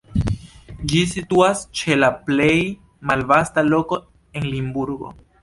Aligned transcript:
Ĝi 0.93 1.01
situas 1.11 1.61
ĉe 1.81 1.97
la 1.99 2.09
plej 2.31 2.57
malvasta 3.11 3.67
loko 3.69 4.01
en 4.41 4.51
Limburgo. 4.57 5.15